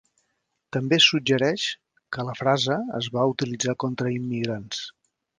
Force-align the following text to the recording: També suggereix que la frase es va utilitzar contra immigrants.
També 0.75 0.97
suggereix 1.07 1.65
que 2.17 2.25
la 2.29 2.35
frase 2.39 2.77
es 3.01 3.09
va 3.17 3.25
utilitzar 3.33 3.75
contra 3.85 4.15
immigrants. 4.21 4.81